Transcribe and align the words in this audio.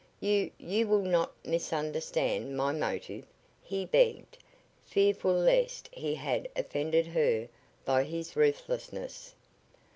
You 0.19 0.49
you 0.57 0.87
will 0.87 1.03
not 1.03 1.31
misunderstand 1.45 2.57
my 2.57 2.71
motive?" 2.71 3.23
he 3.61 3.85
begged, 3.85 4.39
fearful 4.83 5.31
lest 5.33 5.89
he 5.91 6.15
had 6.15 6.47
offended 6.55 7.05
her 7.05 7.47
by 7.85 8.05
his 8.05 8.35
ruthlessness. 8.35 9.35